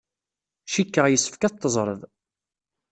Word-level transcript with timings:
Cikkeɣ 0.71 1.05
yessefk 1.09 1.41
ad 1.47 1.53
t-teẓred. 1.53 2.01